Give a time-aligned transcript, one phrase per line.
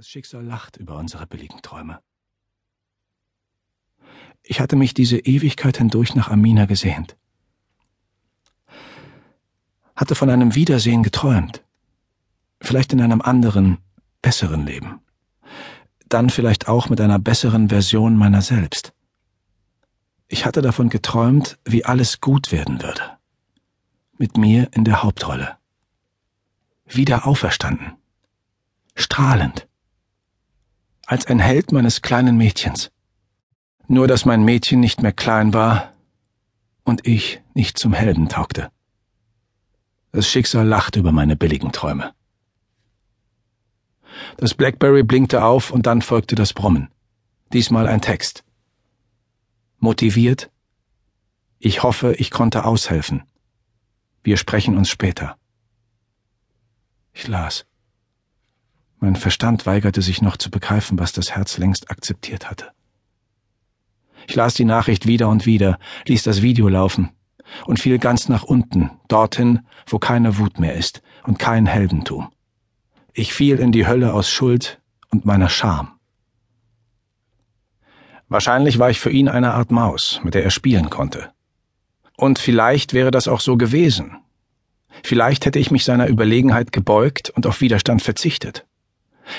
[0.00, 2.00] Das Schicksal lacht über unsere billigen Träume.
[4.42, 7.18] Ich hatte mich diese Ewigkeit hindurch nach Amina gesehnt.
[9.94, 11.62] Hatte von einem Wiedersehen geträumt.
[12.62, 13.76] Vielleicht in einem anderen,
[14.22, 15.00] besseren Leben.
[16.08, 18.94] Dann vielleicht auch mit einer besseren Version meiner selbst.
[20.28, 23.18] Ich hatte davon geträumt, wie alles gut werden würde.
[24.16, 25.58] Mit mir in der Hauptrolle.
[26.86, 27.98] Wieder auferstanden.
[28.94, 29.66] Strahlend
[31.10, 32.92] als ein Held meines kleinen Mädchens.
[33.88, 35.92] Nur dass mein Mädchen nicht mehr klein war
[36.84, 38.70] und ich nicht zum Helden taugte.
[40.12, 42.14] Das Schicksal lacht über meine billigen Träume.
[44.36, 46.90] Das Blackberry blinkte auf und dann folgte das Brummen.
[47.52, 48.44] Diesmal ein Text.
[49.80, 50.48] Motiviert?
[51.58, 53.24] Ich hoffe, ich konnte aushelfen.
[54.22, 55.36] Wir sprechen uns später.
[57.12, 57.66] Ich las.
[59.02, 62.66] Mein Verstand weigerte sich noch zu begreifen, was das Herz längst akzeptiert hatte.
[64.28, 67.08] Ich las die Nachricht wieder und wieder, ließ das Video laufen
[67.64, 72.30] und fiel ganz nach unten, dorthin, wo keine Wut mehr ist und kein Heldentum.
[73.14, 75.92] Ich fiel in die Hölle aus Schuld und meiner Scham.
[78.28, 81.32] Wahrscheinlich war ich für ihn eine Art Maus, mit der er spielen konnte.
[82.18, 84.18] Und vielleicht wäre das auch so gewesen.
[85.02, 88.66] Vielleicht hätte ich mich seiner Überlegenheit gebeugt und auf Widerstand verzichtet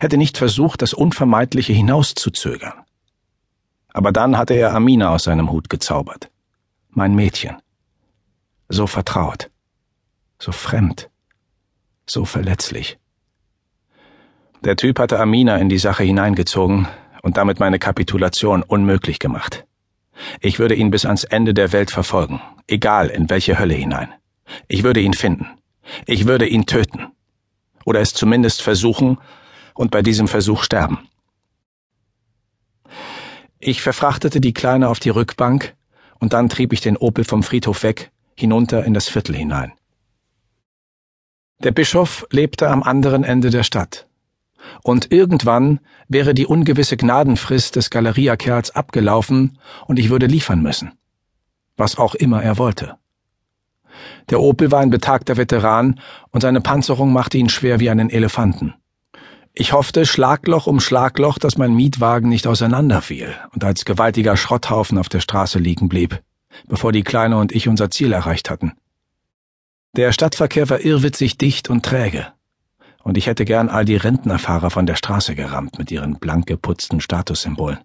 [0.00, 2.74] hätte nicht versucht, das Unvermeidliche hinauszuzögern.
[3.92, 6.30] Aber dann hatte er Amina aus seinem Hut gezaubert.
[6.90, 7.56] Mein Mädchen.
[8.68, 9.50] So vertraut.
[10.38, 11.10] So fremd.
[12.06, 12.98] So verletzlich.
[14.64, 16.88] Der Typ hatte Amina in die Sache hineingezogen
[17.22, 19.66] und damit meine Kapitulation unmöglich gemacht.
[20.40, 24.12] Ich würde ihn bis ans Ende der Welt verfolgen, egal in welche Hölle hinein.
[24.66, 25.46] Ich würde ihn finden.
[26.06, 27.06] Ich würde ihn töten.
[27.84, 29.18] Oder es zumindest versuchen,
[29.78, 30.98] und bei diesem Versuch sterben.
[33.60, 35.76] Ich verfrachtete die Kleine auf die Rückbank
[36.18, 39.72] und dann trieb ich den Opel vom Friedhof weg, hinunter in das Viertel hinein.
[41.62, 44.08] Der Bischof lebte am anderen Ende der Stadt.
[44.82, 45.78] Und irgendwann
[46.08, 50.92] wäre die ungewisse Gnadenfrist des Galeria-Kerls abgelaufen und ich würde liefern müssen.
[51.76, 52.96] Was auch immer er wollte.
[54.30, 56.00] Der Opel war ein betagter Veteran
[56.30, 58.74] und seine Panzerung machte ihn schwer wie einen Elefanten.
[59.54, 65.08] Ich hoffte Schlagloch um Schlagloch, dass mein Mietwagen nicht auseinanderfiel und als gewaltiger Schrotthaufen auf
[65.08, 66.22] der Straße liegen blieb,
[66.66, 68.72] bevor die Kleine und ich unser Ziel erreicht hatten.
[69.96, 72.28] Der Stadtverkehr war irrwitzig dicht und träge,
[73.02, 77.00] und ich hätte gern all die Rentnerfahrer von der Straße gerammt mit ihren blank geputzten
[77.00, 77.78] Statussymbolen.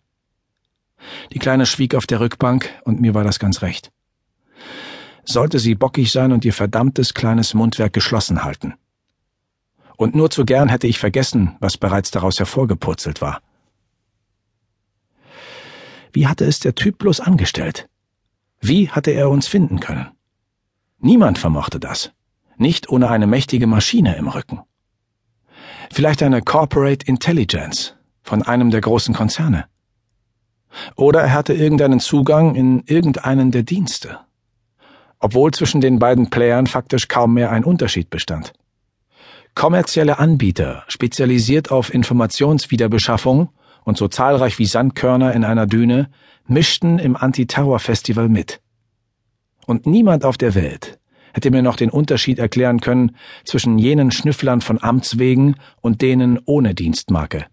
[1.31, 3.91] Die Kleine schwieg auf der Rückbank, und mir war das ganz recht.
[5.25, 8.75] Sollte sie bockig sein und ihr verdammtes kleines Mundwerk geschlossen halten
[9.97, 13.41] und nur zu gern hätte ich vergessen, was bereits daraus hervorgepurzelt war.
[16.11, 17.89] Wie hatte es der Typ bloß angestellt?
[18.61, 20.07] Wie hatte er uns finden können?
[20.99, 22.11] Niemand vermochte das.
[22.55, 24.61] Nicht ohne eine mächtige Maschine im Rücken.
[25.91, 29.65] Vielleicht eine Corporate Intelligence von einem der großen Konzerne.
[30.95, 34.19] Oder er hatte irgendeinen Zugang in irgendeinen der Dienste.
[35.19, 38.53] Obwohl zwischen den beiden Playern faktisch kaum mehr ein Unterschied bestand.
[39.55, 43.49] Kommerzielle Anbieter, spezialisiert auf Informationswiederbeschaffung
[43.83, 46.09] und so zahlreich wie Sandkörner in einer Düne,
[46.47, 48.61] mischten im Antiterror-Festival mit.
[49.65, 50.99] Und niemand auf der Welt
[51.33, 56.39] hätte mir noch den Unterschied erklären können zwischen jenen Schnüfflern von Amts wegen und denen
[56.45, 57.45] ohne Dienstmarke.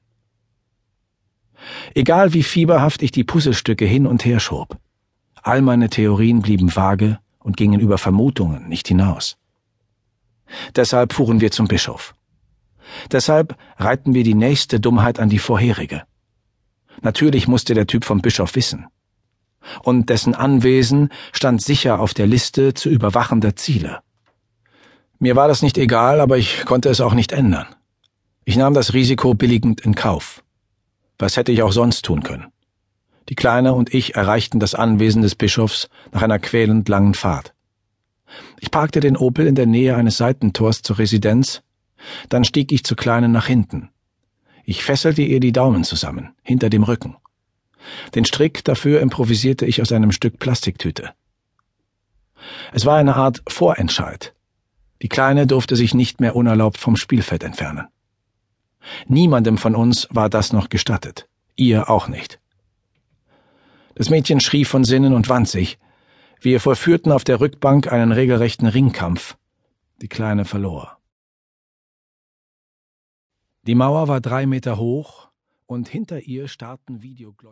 [1.95, 4.79] Egal wie fieberhaft ich die Puzzlestücke hin und her schob,
[5.43, 9.37] all meine Theorien blieben vage und gingen über Vermutungen nicht hinaus.
[10.77, 12.15] Deshalb fuhren wir zum Bischof.
[13.11, 16.03] Deshalb reihten wir die nächste Dummheit an die vorherige.
[17.03, 18.87] Natürlich musste der Typ vom Bischof wissen.
[19.83, 24.01] Und dessen Anwesen stand sicher auf der Liste zu überwachender Ziele.
[25.19, 27.67] Mir war das nicht egal, aber ich konnte es auch nicht ändern.
[28.45, 30.43] Ich nahm das Risiko billigend in Kauf.
[31.19, 32.47] Was hätte ich auch sonst tun können?
[33.29, 37.55] Die Kleine und ich erreichten das Anwesen des Bischofs nach einer quälend langen Fahrt.
[38.61, 41.63] Ich parkte den Opel in der Nähe eines Seitentors zur Residenz,
[42.29, 43.91] dann stieg ich zur Kleinen nach hinten.
[44.65, 47.17] Ich fesselte ihr die Daumen zusammen, hinter dem Rücken.
[48.15, 51.11] Den Strick dafür improvisierte ich aus einem Stück Plastiktüte.
[52.73, 54.35] Es war eine Art Vorentscheid.
[55.03, 57.87] Die Kleine durfte sich nicht mehr unerlaubt vom Spielfeld entfernen.
[59.07, 62.41] Niemandem von uns war das noch gestattet, ihr auch nicht.
[63.95, 65.79] Das Mädchen schrie von Sinnen und wand sich,
[66.43, 69.37] wir vollführten auf der Rückbank einen regelrechten Ringkampf.
[70.01, 70.99] Die Kleine verlor.
[73.63, 75.29] Die Mauer war drei Meter hoch
[75.67, 77.49] und hinter ihr starrten Videoglocken